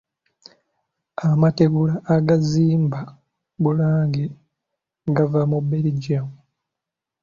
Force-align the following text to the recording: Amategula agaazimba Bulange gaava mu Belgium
Amategula 1.27 1.93
agaazimba 2.15 2.99
Bulange 3.61 4.25
gaava 5.15 5.41
mu 5.51 5.59
Belgium 5.69 6.27